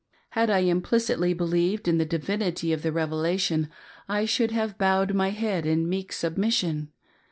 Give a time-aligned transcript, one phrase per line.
[0.31, 3.69] Had I implicitly believed in the divinity of the Revelation
[4.09, 6.91] I should have bowed my head in meek submission.